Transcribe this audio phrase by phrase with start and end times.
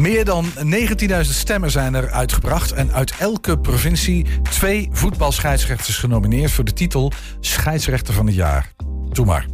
[0.00, 2.72] Meer dan 19.000 stemmen zijn er uitgebracht.
[2.72, 8.72] En uit elke provincie twee voetbalscheidsrechters genomineerd voor de titel Scheidsrechter van het jaar.
[9.12, 9.46] Doe maar.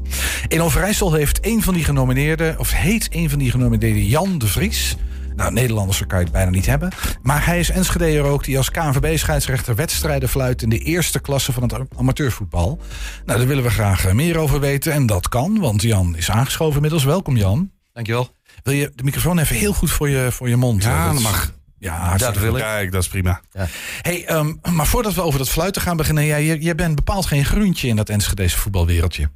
[0.48, 4.46] In Overijssel heeft een van die genomineerden, of heet een van die genomineerden Jan de
[4.46, 4.96] Vries.
[5.36, 6.92] Nou, Nederlanders kan je het bijna niet hebben.
[7.22, 11.62] Maar hij is Enschedeer ook die als KNVB-scheidsrechter wedstrijden fluit in de eerste klasse van
[11.62, 12.78] het amateurvoetbal.
[13.24, 14.92] Nou, daar willen we graag meer over weten.
[14.92, 17.04] En dat kan, want Jan is aangeschoven inmiddels.
[17.04, 17.70] Welkom Jan.
[17.92, 18.35] Dankjewel.
[18.66, 20.82] Wil je de microfoon even heel goed voor je, voor je mond?
[20.82, 21.52] Ja, dat mag.
[21.78, 22.62] Ja, dat wil ik.
[22.62, 23.40] Kijk, dat is prima.
[23.52, 23.66] Ja.
[24.02, 27.44] Hey, um, maar voordat we over dat fluiten gaan beginnen, jij, jij, bent bepaald geen
[27.44, 29.30] groentje in dat Enschedeze voetbalwereldje.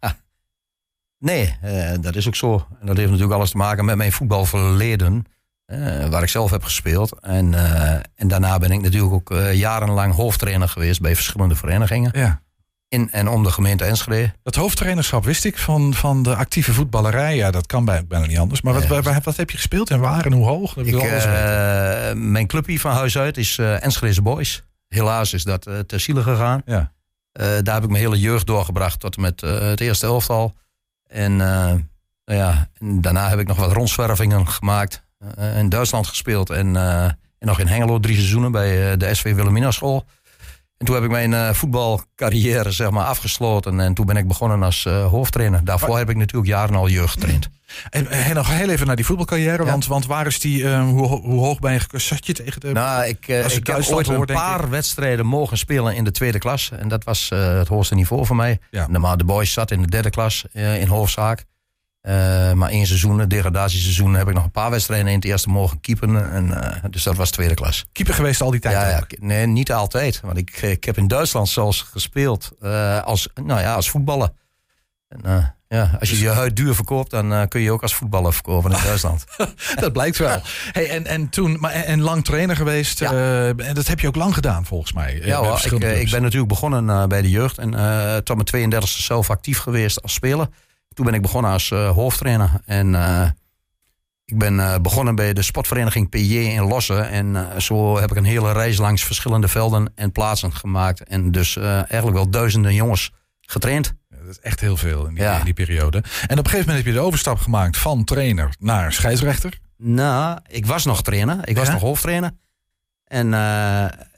[0.00, 0.10] Ah.
[1.18, 2.66] Nee, uh, dat is ook zo.
[2.80, 5.24] En dat heeft natuurlijk alles te maken met mijn voetbalverleden,
[5.66, 7.20] uh, waar ik zelf heb gespeeld.
[7.20, 12.10] En, uh, en daarna ben ik natuurlijk ook jarenlang hoofdtrainer geweest bij verschillende verenigingen.
[12.14, 12.44] Ja
[12.88, 14.32] in en om de gemeente Enschede.
[14.42, 17.36] Dat hoofdtrainerschap wist ik van, van de actieve voetballerij.
[17.36, 18.60] Ja, dat kan bijna niet anders.
[18.60, 19.02] Maar wat, ja.
[19.02, 20.76] wat, wat, heb je gespeeld en waar en hoe hoog?
[20.76, 21.02] Ik, uh,
[22.14, 24.64] mijn clubje van huis uit is uh, Enschede Boys.
[24.88, 26.62] Helaas is dat uh, ter ziele gegaan.
[26.64, 26.92] Ja.
[27.32, 30.54] daar heb ik mijn hele jeugd doorgebracht tot en met het eerste elftal.
[31.06, 31.84] En, nou
[32.24, 35.02] ja, en daarna heb ik nog wat rondzwervingen gemaakt.
[35.56, 40.04] in Duitsland gespeeld en, en nog in Hengelo drie seizoenen bij de SV Wilhelmina school.
[40.78, 43.80] En toen heb ik mijn uh, voetbalcarrière zeg maar, afgesloten.
[43.80, 45.64] En toen ben ik begonnen als uh, hoofdtrainer.
[45.64, 47.48] Daarvoor heb ik natuurlijk jaren al jeugd getraind.
[47.90, 49.64] En, en nog heel even naar die voetbalcarrière.
[49.64, 49.70] Ja.
[49.70, 52.72] Want, want waar is die, uh, hoe, hoe, hoog ben je Zat je tegen de...
[52.72, 56.70] Nou, ik, ik heb ooit een paar wedstrijden mogen spelen in de tweede klas.
[56.70, 58.58] En dat was het hoogste niveau voor mij.
[58.70, 58.86] Ja.
[58.88, 61.44] Maar de boys zat in de derde klas in Hoofdzaak.
[62.08, 65.48] Uh, maar één seizoen, een degradatieseizoen, heb ik nog een paar wedstrijden in het eerste
[65.48, 66.32] mogen keepen.
[66.32, 67.86] En, uh, dus dat was tweede klas.
[67.92, 68.74] Keeper geweest al die tijd?
[68.74, 70.20] Ja, ja nee, niet altijd.
[70.20, 74.30] Want ik, ik heb in Duitsland zelfs gespeeld uh, als, nou ja, als voetballer.
[75.08, 76.24] En, ja, als je dus...
[76.24, 79.24] je huid duur verkoopt, dan kun je ook als voetballer verkopen in Duitsland.
[79.80, 80.40] dat blijkt wel.
[80.72, 82.98] Hey, en, en toen, maar, en lang trainer geweest.
[82.98, 83.12] Ja.
[83.56, 85.20] en dat heb je ook lang gedaan, volgens mij.
[85.22, 87.58] Ja, hoor, ik, ik, ben natuurlijk begonnen bij de jeugd.
[87.58, 87.70] En
[88.24, 90.48] tot mijn 32e zelf actief geweest als speler.
[90.96, 92.50] Toen ben ik begonnen als uh, hoofdtrainer.
[92.64, 93.28] En uh,
[94.24, 97.08] ik ben uh, begonnen bij de sportvereniging PJ in Lossen.
[97.08, 101.04] En zo heb ik een hele reis langs verschillende velden en plaatsen gemaakt.
[101.04, 103.94] En dus eigenlijk wel duizenden jongens getraind.
[104.08, 105.38] Dat is echt heel veel in die, ja.
[105.38, 105.96] in die, periode.
[105.96, 109.58] En op een gegeven moment heb je de overstap gemaakt van trainer naar scheidsrechter.
[109.76, 111.48] Nou, ik was nog trainer.
[111.48, 112.30] Ik was nog hoofdtrainer.
[113.04, 113.32] En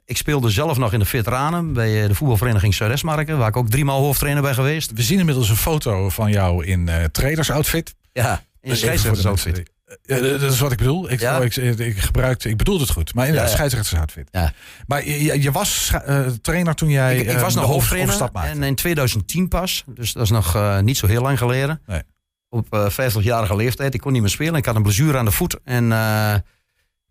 [0.08, 4.00] ik speelde zelf nog in de veteranen bij de voetbalvereniging Zuidestmarken, waar ik ook driemaal
[4.00, 4.92] hoofdtrainer ben geweest.
[4.92, 7.94] We zien inmiddels een foto van jou in uh, trainersoutfit.
[8.12, 9.70] Ja, in scheidsrechtersoutfit.
[10.02, 11.10] Ja, dat is wat ik bedoel.
[11.10, 11.41] Ik, ja.
[11.41, 14.28] ik, ik, gebruikte, ik bedoelde het goed, maar in ja, scheidsrechtersoutfit.
[14.30, 14.52] Ja.
[14.86, 17.18] Maar je, je was uh, trainer toen jij.
[17.18, 20.78] Ik, ik was uh, nog hoofdtrainer en in 2010 pas, dus dat is nog uh,
[20.78, 21.80] niet zo heel lang geleden.
[21.86, 22.02] Nee.
[22.48, 23.94] Op 50-jarige leeftijd.
[23.94, 24.54] Ik kon niet meer spelen.
[24.54, 25.92] Ik had een blessure aan de voet en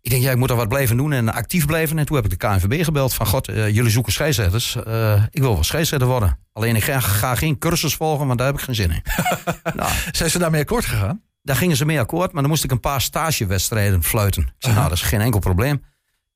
[0.08, 1.98] ik denk, ja, ik moet er wat blijven doen en actief blijven.
[1.98, 4.76] En toen heb ik de KNVB gebeld van, god, uh, jullie zoeken scheidsrechters.
[4.86, 6.38] Uh, ik wil wel scheidsrechter worden.
[6.52, 9.02] Alleen ik ga, ga, geen cursus volgen, want daar heb ik geen zin in.
[9.76, 11.22] nou, Zijn ze daarmee akkoord gegaan?
[11.42, 14.42] Daar gingen ze mee akkoord, maar dan moest ik een paar stagewedstrijden fluiten.
[14.42, 14.78] Ik zei, uh -huh.
[14.78, 15.84] nou, dat is geen enkel probleem.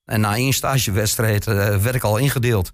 [0.05, 2.73] En na één stagewedstrijd uh, werd ik al ingedeeld.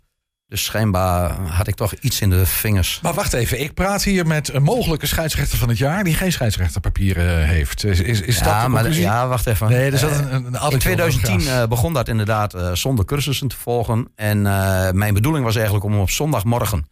[0.49, 3.01] Dus schijnbaar had ik toch iets in de vingers.
[3.03, 6.05] Maar wacht even, ik praat hier met een mogelijke scheidsrechter van het jaar...
[6.05, 7.85] die geen scheidsrechterpapieren heeft.
[7.85, 9.69] Is, is, is ja, dat maar, Ja, wacht even.
[9.69, 14.09] Nee, een, een, een in 2010 uh, begon dat inderdaad uh, zonder cursussen te volgen.
[14.15, 16.89] En uh, mijn bedoeling was eigenlijk om op zondagmorgen...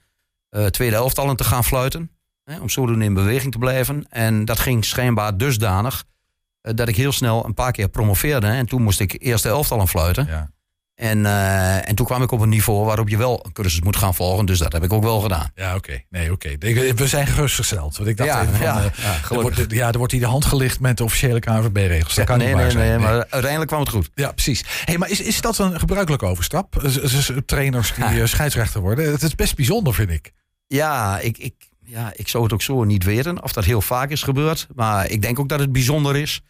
[0.71, 2.11] tweede elftallen te gaan fluiten.
[2.45, 4.07] Hè, om zodoende in beweging te blijven.
[4.09, 6.05] En dat ging schijnbaar dusdanig...
[6.61, 8.47] dat ik heel snel een paar keer promoveerde.
[8.47, 10.27] En toen moest ik eerste elftallen fluiten.
[10.27, 10.51] Ja.
[10.97, 13.97] En, uh, en toen kwam ik op een niveau waarop je wel een cursus moet
[13.97, 14.47] gaan volgen.
[14.47, 15.51] Dus dat heb ik ook wel gedaan.
[15.55, 15.77] Ja, oké.
[15.77, 16.07] Okay.
[16.11, 16.57] Nee, oké.
[16.59, 16.95] Okay.
[16.95, 17.97] We zijn gerustgesteld.
[17.97, 20.21] Want ik dacht ja, even van, ja, uh, ja, er, wordt, ja, er wordt hier
[20.21, 22.15] de hand gelicht met de officiële KNVB-regels.
[22.15, 22.89] Dat kan nee, niet waar nee, zijn.
[22.89, 24.11] nee, maar uiteindelijk kwam het goed.
[24.15, 24.65] Ja, precies.
[24.85, 26.83] Hey, maar is, is dat een gebruikelijke overstap?
[26.85, 29.11] Z z trainers die scheidsrechter worden.
[29.11, 30.33] Het is best bijzonder, vind ik.
[30.67, 31.55] Ja, ik, ik,
[31.85, 34.67] ja, ik zou het ook zo niet weten of dat heel vaak is gebeurd.
[34.75, 36.43] Maar ik denk ook dat het bijzonder is.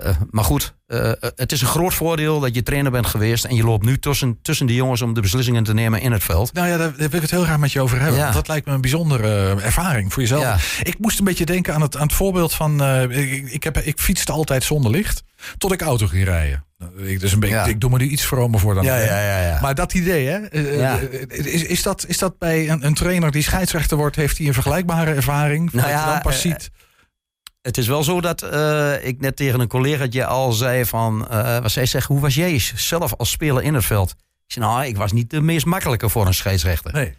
[0.00, 3.44] Uh, maar goed, uh, het is een groot voordeel dat je trainer bent geweest.
[3.44, 6.24] En je loopt nu tussen, tussen de jongens om de beslissingen te nemen in het
[6.24, 6.52] veld.
[6.52, 8.16] Nou ja, daar, daar wil ik het heel graag met je over hebben.
[8.16, 8.22] Ja.
[8.22, 10.42] Want dat lijkt me een bijzondere ervaring voor jezelf.
[10.42, 10.58] Ja.
[10.82, 12.82] Ik moest een beetje denken aan het, aan het voorbeeld van.
[12.82, 15.22] Uh, ik, ik, heb, ik fietste altijd zonder licht.
[15.58, 16.64] Tot ik auto ging rijden.
[16.96, 17.64] Ik, dus een beetje, Ja.
[17.64, 18.84] ik doe me nu iets vromer voor dan.
[18.84, 19.58] Ja, ja.
[19.60, 20.38] Maar dat idee, hè?
[20.38, 24.38] eh, eh, Is, is, dat, is dat bij een, een trainer die scheidsrechter wordt, heeft
[24.38, 25.72] hij een vergelijkbare ervaring?
[25.72, 26.70] Nou ja, dan pas eh, ziet.
[27.64, 31.28] Het is wel zo dat eh, ik net tegen een collegaatje al zei van...
[31.28, 34.10] eh, wat zij zegt, hoe was jij zelf als speler in het veld?
[34.46, 36.92] Ik zei, nou, ik was niet de meest makkelijke voor een scheidsrechter.
[36.92, 37.14] Nee.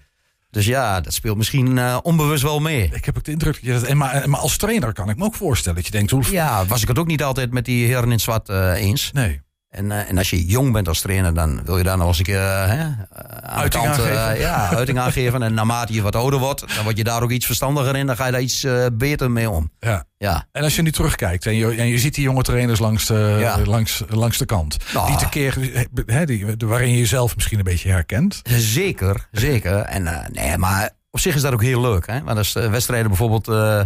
[0.50, 2.89] Dus ja, dat speelt misschien uh, onbewust wel mee.
[2.94, 3.83] Ik heb ook de indruk dat je dat.
[3.83, 6.12] En maar, maar als trainer kan ik me ook voorstellen dat je denkt.
[6.12, 6.31] Hoe...
[6.31, 9.12] Ja, was ik het ook niet altijd met die heren in het zwart eens.
[9.13, 9.42] Nee.
[9.75, 12.18] En, uh, en als je jong bent als trainer, dan wil je daar nog eens
[12.18, 14.39] een keer uh, hè, aan uiting de kant, aangeven.
[14.39, 15.44] ja, uiting aangeven.
[15.44, 18.06] En naarmate je wat ouder wordt, dan word je daar ook iets verstandiger in.
[18.06, 19.72] Dan ga je daar iets beter mee om.
[19.80, 20.06] Ja.
[20.18, 20.48] ja.
[20.51, 23.38] En als je nu terugkijkt en je, en je ziet die jonge trainers langs de,
[23.39, 23.60] Ja.
[23.66, 24.77] langs, langs de kant.
[24.94, 25.07] Nou.
[25.07, 25.57] Die te keer,
[26.06, 28.42] hè, die, waarin je jezelf misschien een beetje herkent.
[28.50, 29.80] Zeker, zeker.
[29.80, 32.07] En eh, nee, maar op zich is dat ook heel leuk.
[32.07, 32.24] Hè?
[32.24, 33.86] Want als eh, wedstrijden bijvoorbeeld eh, eh,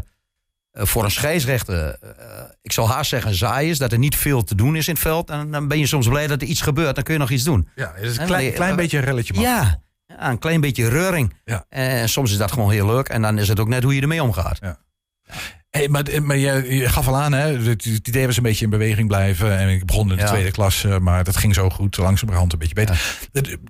[0.71, 4.55] voor een scheidsrechter, eh, ik zal haast zeggen, saai is, dat er niet veel te
[4.55, 5.29] doen is in het veld.
[5.29, 7.43] En dan ben je soms blij dat er iets gebeurt, dan kun je nog iets
[7.43, 7.67] doen.
[7.75, 9.33] Ja, het is een klein, beetje een relletje.
[9.39, 11.33] Ja, ja, een klein beetje reuring.
[11.45, 11.65] Ja.
[11.69, 13.09] En soms is dat gewoon heel leuk.
[13.09, 14.59] En dan is het ook net hoe je ermee omgaat.
[15.69, 18.63] Hey, maar maar je, je gaf al aan, hè, het, het idee was een beetje
[18.63, 19.57] in beweging blijven.
[19.57, 20.27] En ik begon in de Ja.
[20.27, 23.17] tweede klas, eh, maar dat ging zo goed, langzamerhand een beetje beter.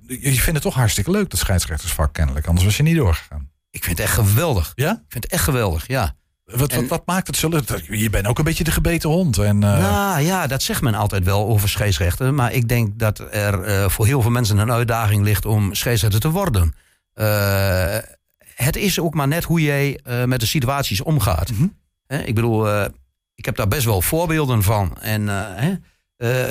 [0.07, 2.48] Je vindt het toch hartstikke leuk, dat scheidsrechtersvak kennelijk.
[2.48, 3.50] Anders was je niet doorgegaan.
[3.72, 4.72] Ik vind het echt geweldig.
[4.75, 4.92] Ja?
[4.92, 6.16] Ik vind het echt geweldig, ja.
[6.56, 7.50] Wat, En- wat, wat maakt het zo?
[7.90, 9.38] Je bent ook een beetje de gebeten hond.
[9.38, 12.36] En, eh, Nou ja, dat zegt men altijd wel over scheidsrechten.
[12.36, 16.19] Maar ik denk dat er eh, voor heel veel mensen een uitdaging ligt om scheidsrechter
[16.19, 16.74] te worden.
[17.13, 17.98] Eh,
[18.56, 21.51] het is ook maar net hoe jij met de situaties omgaat.
[21.51, 21.68] Mhm.
[22.25, 22.84] Ik bedoel,
[23.36, 24.98] ik heb daar best wel voorbeelden van.
[25.01, 25.72] En hè,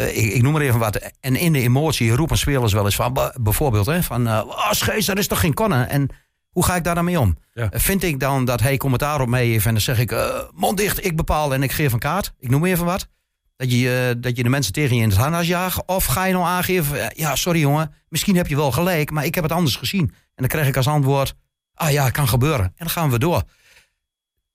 [0.09, 1.13] ik, ik noem maar even wat.
[1.21, 5.19] En in de emotie roepen spelers wel eens van, bijvoorbeeld, hè, van, oh, scheids, dat
[5.19, 5.89] is toch geen konnen?
[5.89, 6.09] En
[6.51, 7.37] hoe ga ik daar dan mee om?
[7.53, 7.71] Ja.
[7.71, 10.41] Eh, Vind ik dan dat hij commentaar op mij heeft en dan zeg ik, eh,
[10.55, 12.33] mond dicht, ik bepaal en ik geef een kaart.
[12.39, 13.09] Ik noem even wat.
[13.57, 15.87] Dat je, eh, dat je de mensen tegen je in het harnas jaagt.
[15.87, 19.35] Of ga je nou aangeven, ja, sorry jongen, misschien heb je wel gelijk, maar ik
[19.35, 20.01] heb het anders gezien.
[20.05, 21.35] En dan krijg ik als antwoord,
[21.75, 22.65] ah ja, kan gebeuren.
[22.65, 23.43] En dan gaan we door.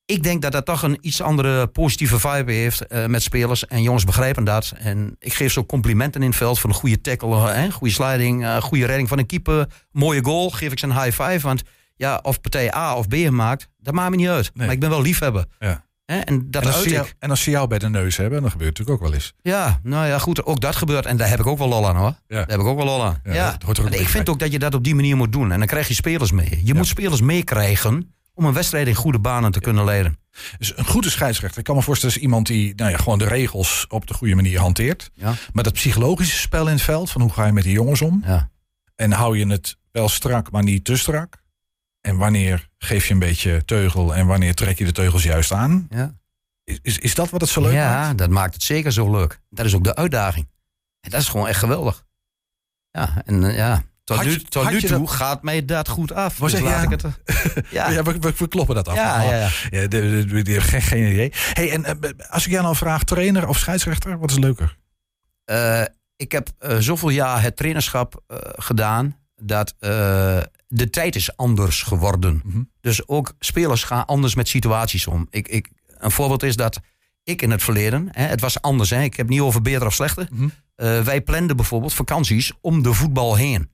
[0.05, 3.67] Ik denk dat dat toch een iets andere positieve vibe heeft met spelers.
[3.67, 4.73] En jongens begrijpen dat.
[4.77, 8.47] En ik geef zo complimenten in het veld voor een goede tackle, hè, goede sliding,
[8.59, 9.67] goede redding van een keeper.
[9.91, 11.39] Mooie goal, geef ik ze een high five.
[11.39, 11.63] Want
[11.95, 14.51] ja, of partij A of B maakt, dat maakt me niet uit.
[14.53, 14.65] Nee.
[14.65, 15.45] Maar ik ben wel liefhebber.
[15.59, 15.83] Ja.
[16.05, 18.77] En dat en, als jou, en als ze jou bij de neus hebben, dan gebeurt
[18.77, 19.33] het natuurlijk ook wel eens.
[19.41, 21.05] Ja, nou ja, goed, ook dat gebeurt.
[21.05, 22.05] En daar heb ik ook wel lol aan hoor.
[22.05, 22.17] Ja.
[22.27, 23.19] Daar heb ik ook wel lol aan.
[23.23, 25.17] Ja, Ja, dat hoort er ook ik vind ook dat je dat op die manier
[25.17, 25.51] moet doen.
[25.51, 26.61] En dan krijg je spelers mee.
[26.63, 30.19] Je moet spelers meekrijgen om een wedstrijd in goede banen te kunnen leiden.
[30.57, 33.27] Dus een goede scheidsrechter, ik kan me voorstellen, is iemand die nou ja, gewoon de
[33.27, 35.11] regels op de goede manier hanteert.
[35.13, 35.33] Ja.
[35.53, 38.23] Maar dat psychologische spel in het veld, van hoe ga je met die jongens om?
[38.25, 38.49] Ja.
[38.95, 41.42] En hou je het wel strak, maar niet te strak?
[42.07, 45.87] En wanneer geef je een beetje teugel en wanneer trek je de teugels juist aan?
[45.89, 46.13] Ja.
[46.63, 48.17] Is, is, is dat wat het zo leuk ja, maakt?
[48.17, 49.39] dat maakt het zeker zo leuk.
[49.49, 50.47] Dat is ook de uitdaging.
[51.01, 52.05] En dat is gewoon echt geweldig.
[52.91, 56.11] Ja, en eh, ja, tot Had nu, tot nu toe dat- gaat mij dat goed
[56.11, 56.37] af.
[56.37, 56.81] Was dus laat ja.
[56.83, 57.03] ik het...
[57.03, 58.95] er- ja, Ja, we, we, we kloppen dat af.
[58.95, 59.49] ja, ja, ja.
[59.69, 61.31] Ja, de, de, de- de- geen, geen idee.
[61.53, 64.77] Hey, en eh, als ik jou nou vraag, trainer of scheidsrechter, wat is leuker?
[65.45, 65.83] Eh,
[66.15, 70.41] ik heb eh, zoveel jaar het trainerschap eh, gedaan dat eh,
[70.75, 72.41] de tijd is anders geworden.
[72.43, 72.61] Mhm.
[72.81, 75.27] Dus ook spelers gaan anders met situaties om.
[75.29, 76.79] Ik, ik, een voorbeeld is dat
[77.23, 79.93] ik in het verleden, hè, het was anders, hè, ik heb niet over beter of
[79.93, 80.27] slechter.
[80.31, 80.47] Mhm.
[80.75, 83.71] Eh, wij planden bijvoorbeeld vakanties om de voetbal heen.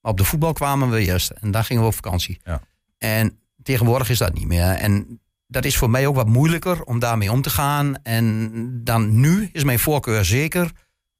[0.00, 2.40] Maar op de voetbal kwamen we eerst en daar gingen we op vakantie.
[2.44, 2.60] Ja.
[2.98, 4.64] En tegenwoordig is dat niet meer.
[4.64, 8.02] En dat is voor mij ook wat moeilijker om daarmee om te gaan.
[8.02, 8.50] En
[8.84, 10.70] dan nu is mijn voorkeur zeker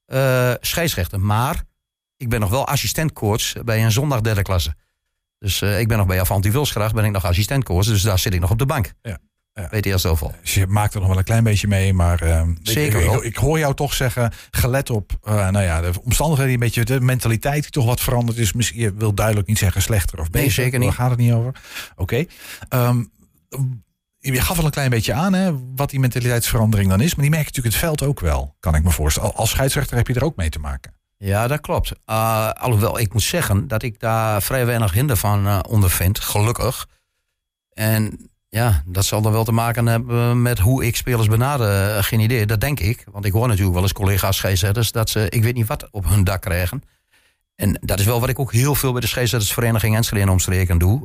[0.06, 1.20] eh scheidsrechter.
[1.20, 1.62] Maar
[2.16, 4.74] ik ben nog wel assistentcoach bij een zondag derde klasse.
[5.38, 7.84] Dus eh, ik ben nog bij Avanti Wilsgracht, ben ik nog assistentcoach.
[7.84, 8.92] Dus daar zit ik nog op de bank.
[9.02, 9.18] Ja,
[9.52, 9.68] ja.
[9.70, 10.34] Weet je zoveel.
[10.40, 13.10] Dus je maakt er nog wel een klein beetje mee, maar eh, Zeker ik, ik,
[13.10, 13.24] wel.
[13.24, 16.94] ik hoor jou toch zeggen, gelet op eh, nou ja, de omstandigheden, die een beetje
[16.94, 18.52] de mentaliteit die toch wat veranderd is.
[18.52, 20.40] Misschien, je wil duidelijk niet zeggen slechter of beter.
[20.40, 20.88] Nee, zeker niet.
[20.88, 21.54] Daar gaat het niet over.
[21.96, 22.24] Oké.
[22.68, 23.04] Ehm,
[24.18, 27.34] je gaf al een klein beetje aan hè, wat die mentaliteitsverandering dan is, maar die
[27.34, 29.34] merk je natuurlijk het veld ook wel, kan ik me voorstellen.
[29.34, 30.95] Als scheidsrechter heb je er ook mee te maken.
[31.18, 31.92] Ja, dat klopt.
[32.06, 36.88] Uh, alhoewel, ik moet zeggen dat ik daar vrij weinig hinder van uh, ondervind, gelukkig.
[37.72, 41.96] En ja, dat zal dan wel te maken hebben met hoe ik spelers benader.
[41.96, 43.04] Uh, geen idee, dat denk ik.
[43.10, 46.08] Want ik hoor natuurlijk wel eens collega's scheidsrechters dat ze, ik weet niet wat, op
[46.08, 46.82] hun dak krijgen.
[47.54, 50.78] En dat is wel wat ik ook heel veel bij de scheidsrechtersvereniging Enschede en omstreken
[50.78, 51.02] doe.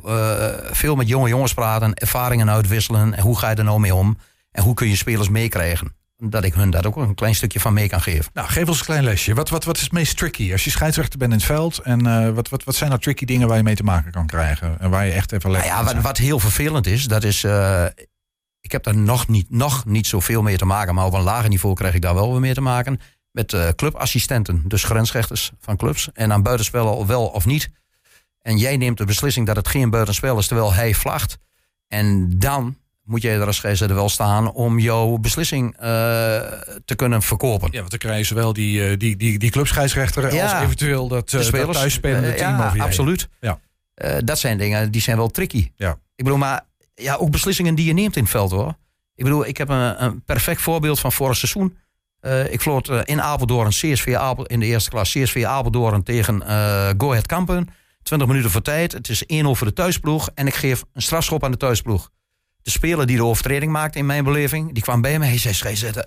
[0.72, 3.14] Veel met jonge jongens praten, ervaringen uitwisselen.
[3.14, 4.18] En hoe ga je er nou mee om?
[4.50, 5.94] En hoe kun je spelers meekrijgen?
[6.24, 8.30] Dat ik hun daar ook een klein stukje van mee kan geven.
[8.34, 9.34] Nou, geef ons een klein lesje.
[9.34, 10.52] Wat, wat, wat is het meest tricky?
[10.52, 11.78] Als je scheidsrechter bent in het veld.
[11.78, 14.26] En uh, wat, wat, wat zijn nou tricky dingen waar je mee te maken kan
[14.26, 14.80] krijgen?
[14.80, 17.44] En waar je echt even nou ja, wat, wat, heel vervelend is, dat is.
[17.44, 17.84] Uh,
[18.60, 20.94] ik heb daar nog niet, nog niet zoveel mee te maken.
[20.94, 23.00] Maar op een lager niveau krijg ik daar wel weer mee te maken.
[23.30, 26.08] Met uh, clubassistenten, dus grensrechters van clubs.
[26.12, 27.70] En aan buitenspel wel of niet.
[28.42, 31.38] En jij neemt de beslissing dat het geen buitenspel is, terwijl hij vlagt.
[31.88, 35.80] En dan moet jij er als scheidsrechter wel staan om jouw beslissing uh,
[36.84, 37.68] te kunnen verkopen.
[37.70, 40.42] Ja, want dan krijg je zowel die, die, die, die clubscheidsrechter ja.
[40.42, 43.28] als eventueel dat, uh, dat thuisspelende team ja, absoluut.
[43.40, 43.58] Ja.
[43.94, 45.70] Eh, dat zijn dingen die zijn wel tricky.
[45.76, 45.90] Ja.
[46.14, 48.74] Ik bedoel, maar ja, ook beslissingen die je neemt in het veld hoor.
[49.14, 51.76] Ik bedoel, ik heb een, een perfect voorbeeld van vorig seizoen.
[52.20, 56.42] Eh, ik vloot eh, in Apeldoorn CSV Apel, in de eerste klas CSV Apeldoorn tegen
[56.42, 57.68] eh Go Ahead Kampen.
[58.02, 58.92] 20 minuten voor tijd.
[58.92, 60.30] Het is 1-0 voor de thuisploeg.
[60.34, 62.10] En ik geef een strafschop aan de thuisploeg.
[62.62, 65.26] De speler die de overtreding maakte in mijn beleving, die kwam bij me.
[65.26, 66.06] Hij zei, scheidsrechter,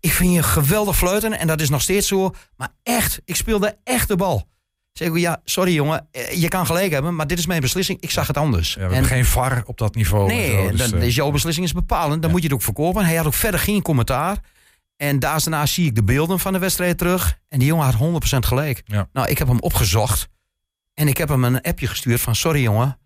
[0.00, 1.38] ik vind je geweldig fluiten.
[1.38, 2.34] En dat is nog steeds zo.
[2.56, 4.48] Maar echt, ik speelde echt de bal.
[4.92, 8.00] Zeg ik, ja, sorry jongen, eh, je kan gelijk hebben, maar dit is mijn beslissing.
[8.00, 8.74] Ik zag het anders.
[8.74, 10.26] Ja, we hebben geen VAR op dat niveau.
[10.26, 12.22] Nee, zo, dus, dan eh, is jouw beslissing is bepalend.
[12.22, 13.04] Dan moet je het ook verkopen.
[13.04, 14.38] Hij had ook verder geen commentaar.
[14.96, 17.38] En daarna zie ik de beelden van de wedstrijd terug.
[17.48, 18.82] En die jongen had 100% gelijk.
[18.84, 19.08] Ja.
[19.12, 20.28] Nou, ik heb hem opgezocht.
[20.94, 22.34] En ik heb hem een appje gestuurd van...
[22.34, 22.98] Sorry jongen,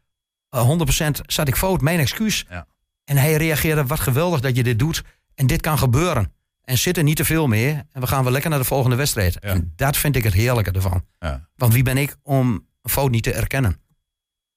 [0.49, 1.81] eh, 100% zat ik fout.
[1.81, 2.47] Mijn excuus.
[2.51, 2.67] Ja.
[3.05, 5.03] En hij reageerde, wat geweldig dat je dit doet.
[5.35, 6.33] En dit kan gebeuren.
[6.65, 7.83] En zit er niet te veel meer.
[7.93, 9.37] En we gaan weer lekker naar de volgende wedstrijd.
[9.41, 9.49] Ja.
[9.49, 11.05] En dat vind ik het heerlijke ervan.
[11.19, 11.49] ja.
[11.57, 13.81] Want wie ben ik om een fout niet te erkennen?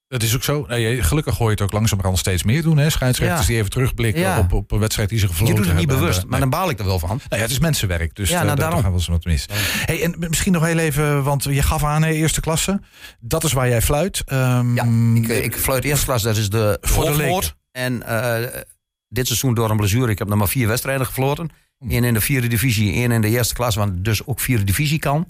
[0.08, 0.66] Dat is ook zo.
[0.68, 2.78] Nee, gelukkig gooi je het ook langzamerhand steeds meer doen.
[2.78, 2.90] Hè?
[2.90, 3.48] Scheidsrechters Ja.
[3.48, 4.40] die even terugblikken Ja.
[4.40, 6.00] op, op een wedstrijd die ze Je gefloten doet het niet hebben.
[6.06, 7.08] bewust, En, maar eh, dan baal ik er wel van.
[7.10, 8.82] Nou ja, het is mensenwerk, dus Ja, eh, nou, daar, daar daarom.
[8.82, 9.46] gaan we eens wat mis.
[9.86, 12.82] Hey, en misschien nog heel even, want je gaf aan hè, eerste klasse.
[13.20, 14.22] Dat is waar jij fluit.
[14.25, 14.84] Ehm, Ja,
[15.22, 17.54] ik, eh, ik fluit eerste klas, dat is de Voor de.
[17.75, 18.62] En eh,
[19.10, 21.50] dit seizoen door een blessure, ik heb nog maar vier wedstrijden gefloten.
[21.79, 25.00] Eén in de vierde divisie, één in de eerste klas, want dus ook vierde divisie
[25.00, 25.27] kan.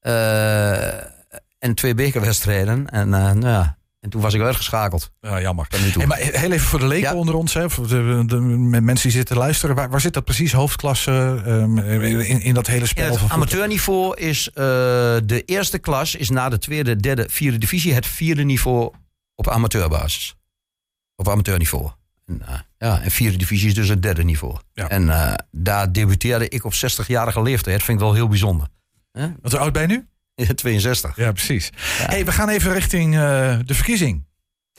[0.00, 0.86] Eh,
[1.58, 2.90] en twee bekerwedstrijden.
[2.90, 5.10] En, eh, nou ja, en toen was ik uitgeschakeld.
[5.20, 5.66] ja, jammer.
[5.68, 7.16] Hey, maar heel even voor de leken Ja.
[7.16, 8.36] onder ons, hè, voor de,
[8.80, 9.76] mensen die zitten luisteren.
[9.76, 13.18] Waar, waar zit dat precies, hoofdklasse, ehm, in, in dat hele spel?
[13.18, 18.42] het amateurniveau is de eerste klas is na de tweede, derde, vierde divisie het vierde
[18.42, 18.92] niveau
[19.34, 20.36] op amateurbasis.
[21.16, 21.90] Op amateurniveau.
[22.26, 24.56] En, eh, ja, en vierde divisie is dus het derde niveau.
[24.72, 24.88] Ja.
[24.88, 27.82] En eh, daar debuteerde ik op 60-jarige leeftijd.
[27.82, 28.68] Vind ik wel heel bijzonder.
[29.12, 30.06] Want hoe oud ben je nu?
[30.54, 31.16] 62.
[31.16, 31.70] Ja, precies.
[31.82, 34.24] Hey, we gaan even richting eh, de verkiezing.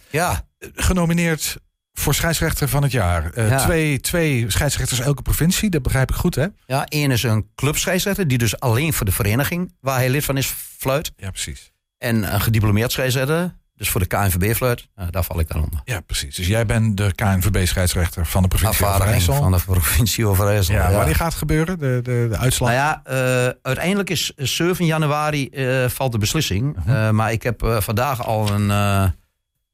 [0.10, 1.58] Ja, Genomineerd
[1.94, 3.32] voor scheidsrechter van het jaar.
[3.39, 3.58] Ja.
[3.58, 6.46] twee, twee scheidsrechters elke provincie, dat begrijp ik goed, hè?
[6.65, 10.38] ja, één is een clubscheidsrechter die dus alleen voor de vereniging waar hij lid van
[10.38, 11.12] is fluit.
[11.17, 11.72] Ja, precies.
[11.98, 14.88] En een gediplomeerd scheidsrechter, dus voor de KNVB fluit.
[14.96, 15.82] Nou, daar val ik dan onder.
[15.84, 16.36] Ja, precies.
[16.36, 19.34] Dus jij bent de KNVB-scheidsrechter van de provincie Overijssel.
[19.34, 20.76] van de provincie Overijssel.
[20.76, 22.70] Ja, wanneer gaat het gebeuren, de, de, de uitslag?
[22.70, 26.76] Nou ja, eh, uiteindelijk is 7 januari eh, valt de beslissing.
[26.76, 26.90] Mhm.
[26.90, 29.10] Eh, maar ik heb eh, vandaag al een, eh,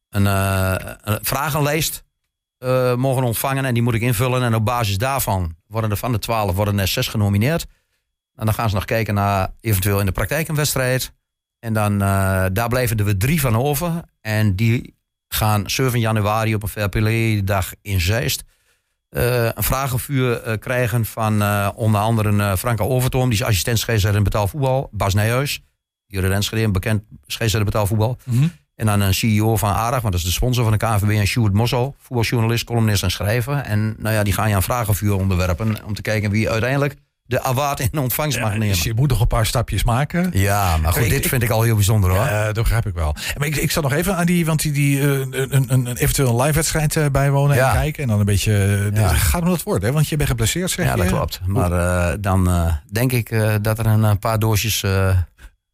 [0.10, 2.04] een, eh, een vragenlijst
[2.58, 3.66] eh, mogen ontvangen.
[3.66, 4.44] En die moet ik invullen.
[4.44, 7.66] En op basis daarvan worden er van de 12 worden er 6 genomineerd.
[8.36, 11.14] En dan gaan ze nog kijken naar eventueel in de praktijk een wedstrijd.
[11.63, 14.01] En dan eh, daar blijven er weer drie van over.
[14.22, 14.96] En die
[15.27, 18.43] gaan 7 januari op een fair play dag in Zeist
[19.10, 21.34] eh, een vragenvuur eh, krijgen van
[21.75, 24.89] onder andere Franka Overtoom, die is assistent scheidsrechter in betaalvoetbal.
[24.91, 25.63] Bas Nijhuis,
[26.05, 28.17] Jure Renschede, een bekend scheidsrechter in betaalvoetbal.
[28.24, 28.48] Mhm.
[28.75, 31.27] En dan een CEO van ARAG, want dat is de sponsor van de KNVB, en
[31.27, 33.58] Sjoerd Mossel, voetbaljournalist, columnist en schrijver.
[33.58, 37.42] En nou ja, die gaan je aan vragenvuur onderwerpen om te kijken wie uiteindelijk de
[37.44, 38.75] award in ontvangst mag Ja, nemen.
[38.75, 40.30] dus je moet nog een paar stapjes maken.
[40.34, 42.25] Ja, maar goed, Ik- dit vind ik al heel bijzonder hoor.
[42.25, 43.15] Eh, dat begrijp ik wel.
[43.38, 45.88] Maar ik, ik zat nog even aan die, want die, die eh, een, een, een
[45.88, 47.68] eventueel live wedstrijd eh, bijwonen Ja.
[47.74, 48.03] en kijken.
[48.03, 48.53] En dan een beetje,
[48.94, 49.08] eh, Ja.
[49.13, 49.94] gaat om dat worden, hè?
[49.94, 50.98] want je bent geblesseerd, zeg Ja, je?
[50.98, 51.39] dat klopt.
[51.46, 54.84] Maar dan denk ik dat er een, paar doosjes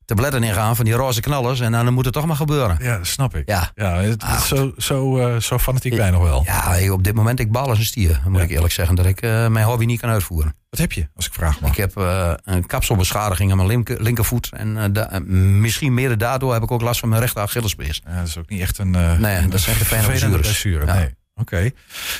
[0.10, 1.60] tabletten in gaan van die roze knallers.
[1.60, 2.78] En dan moet het toch maar gebeuren.
[2.82, 3.50] Ja, dat snap ik.
[3.50, 3.72] Ja.
[3.75, 6.44] Ja, het, Ah, zo, zo, eh, zo fanatiek ben je nog wel.
[6.46, 8.20] Ja, op dit moment ik bal als een stier.
[8.24, 8.46] Dan moet Ja.
[8.46, 10.56] ik eerlijk zeggen dat ik eh, mijn hobby niet kan uitvoeren.
[10.70, 11.70] Wat heb je, als ik vraag mag?
[11.72, 14.50] Ik heb eh, een kapselbeschadiging aan mijn linker, linkervoet.
[14.54, 18.01] En da- misschien mede daardoor heb ik ook last van mijn rechter Achillespees.
[18.08, 20.86] Ja, dat is ook niet echt een, Nee, een dat zijn geen fijne blessure.
[20.86, 20.94] Ja.
[20.94, 21.18] Nee.
[21.39, 21.69] Oké.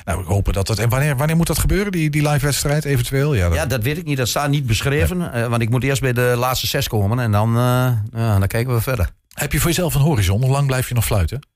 [0.06, 0.80] Nou, ik hoop dat dat.
[0.80, 3.34] En wanneer, wanneer moet dat gebeuren, die, die live wedstrijd eventueel?
[3.36, 4.18] Ja, dat- Ja, dat weet ik niet.
[4.18, 5.34] Dat staat niet beschreven.
[5.34, 7.20] eh, want ik moet eerst bij de laatste zes komen.
[7.20, 9.10] En dan, eh, ja, dan kijken we verder.
[9.34, 10.42] Heb je voor jezelf een horizon?
[10.42, 11.48] Hoe lang blijf je nog fluiten?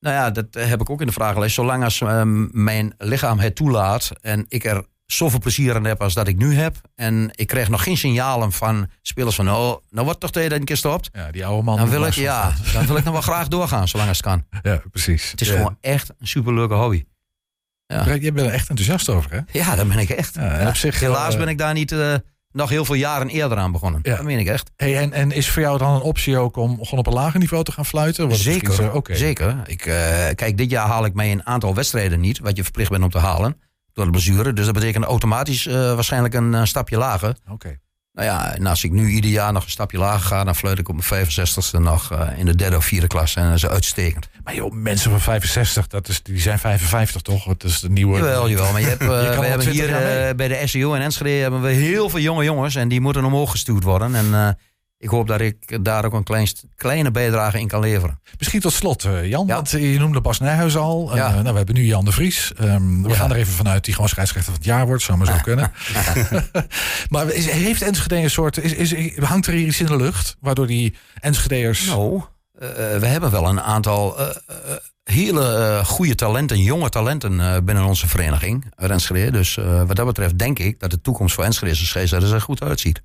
[0.00, 1.54] Nou ja, dat heb ik ook in de vragenlijst.
[1.54, 6.14] Zolang als eh, mijn lichaam het toelaat en ik er zoveel plezier aan heb als
[6.14, 6.76] dat ik nu heb.
[6.94, 10.52] En ik krijg nog geen signalen van spelers van, oh, nou wordt toch dat ik
[10.52, 11.08] een keer stopt.
[11.12, 11.76] Ja, die oude man.
[11.76, 14.44] Dan wil ik, ja, dan wil ik nog wel graag doorgaan, zolang het kan.
[14.62, 15.30] Ja, precies.
[15.30, 15.54] Het is ja.
[15.56, 17.04] gewoon echt een superleuke hobby.
[17.86, 18.12] Ja.
[18.14, 19.58] Je bent er echt enthousiast over, hè?
[19.58, 20.34] Ja, daar ben ik echt.
[20.34, 22.14] Ja, op zich, Helaas eh, ben ik daar niet eh,
[22.52, 24.00] nog heel veel jaren eerder aan begonnen.
[24.02, 24.16] Ja.
[24.16, 24.70] Dat meen ik echt.
[24.76, 27.40] Hey, en, en is voor jou dan een optie ook om gewoon op een lager
[27.40, 28.36] niveau te gaan fluiten?
[28.36, 28.74] Zeker.
[28.74, 29.16] zo- Oké.
[29.16, 29.62] Zeker.
[29.66, 29.94] Ik, eh,
[30.34, 33.10] kijk, dit jaar haal ik mij een aantal wedstrijden niet, wat je verplicht bent om
[33.10, 33.60] te halen.
[33.96, 34.52] Door de blessure.
[34.52, 37.36] Dus dat betekent automatisch eh, waarschijnlijk een eh, stapje lager.
[37.48, 37.78] Oké.
[38.12, 40.78] Nou ja, en als ik nu ieder jaar nog een stapje lager ga, dan fluit
[40.78, 43.36] ik op mijn 65ste nog eh, in de derde of vierde klas.
[43.36, 44.28] En dat is uitstekend.
[44.44, 47.44] Maar joh, mensen van 65, dat is, die zijn 55 toch?
[47.44, 48.18] Het is de nieuwe.
[48.18, 48.72] Jawel, jawel.
[48.72, 52.08] Maar je hebt, we hebben 20 hier bij de SEO in Enschede hebben we heel
[52.08, 52.74] veel jonge jongens.
[52.74, 54.14] En die moeten omhoog gestuurd worden.
[54.14, 54.56] En
[55.06, 58.20] ik hoop dat ik daar ook een klein, kleine bijdrage in kan leveren.
[58.38, 59.46] Misschien tot slot, uh, Jan.
[59.46, 59.54] Ja.
[59.54, 61.08] Want eh, je noemde Bas Nijhuis al.
[61.10, 61.30] Uh, Ja.
[61.30, 62.52] nou, we hebben nu Jan de Vries.
[62.56, 63.14] Ehm, we Ja.
[63.14, 65.02] gaan er even vanuit die gewoon scheidsrechter van het jaar wordt.
[65.02, 65.72] Zou maar zo kunnen.
[67.08, 68.56] maar is, heeft Enschede een soort...
[68.58, 70.36] Is, is, hangt er hier iets in de lucht?
[70.40, 71.86] Waardoor die Enschedeers...
[71.86, 72.22] Nou,
[72.58, 74.54] eh, we hebben wel een aantal eh, eh,
[75.04, 79.30] hele eh, goede talenten, jonge talenten eh, binnen onze vereniging Enschede.
[79.30, 82.62] Dus eh, wat dat betreft denk ik dat de toekomst voor Enschede scheidsrechters er goed
[82.62, 83.02] uitziet.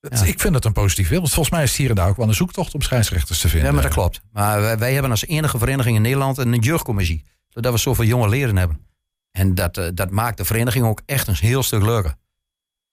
[0.00, 0.24] Het- Ja.
[0.24, 1.20] Ik vind dat een positief beeld.
[1.20, 3.48] Want volgens mij is het hier en daar ook wel een zoektocht om scheidsrechters te
[3.48, 3.68] vinden.
[3.68, 4.20] Ja, maar dat klopt.
[4.32, 7.24] Maar wij, wij hebben als enige vereniging in Nederland een jeugdcommissie.
[7.48, 8.86] Zodat we zoveel jonge leren hebben.
[9.30, 12.14] En dat, eh, dat maakt de vereniging ook echt een heel stuk leuker.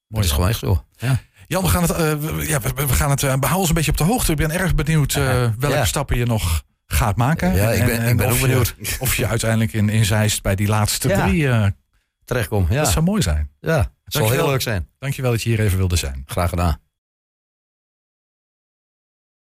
[0.08, 0.86] Dat is gewoon echt zo.
[0.96, 1.20] Ja.
[1.48, 3.92] Jan, we gaan het, eh, ja, we, we gaan het uh, behouden ons een beetje
[3.92, 4.32] op de hoogte.
[4.32, 5.86] Ik ben erg benieuwd welke Ja.
[5.86, 7.56] stappen je nog gaat maken.
[7.56, 8.76] Ja, ik En- ben- en ik ben ook je- benieuwd.
[9.00, 11.28] of je uiteindelijk in, in Zeist bij die laatste Ja.
[11.28, 11.48] drie...
[11.50, 11.68] eh,
[12.26, 12.66] Terechtkom.
[12.70, 12.82] Ja.
[12.84, 13.50] Dat zou mooi zijn.
[13.60, 13.78] ja.
[14.04, 14.88] Het zal heel leuk zijn.
[15.00, 16.24] Dankjewel dat je hier even wilde zijn.
[16.26, 16.78] Graag gedaan.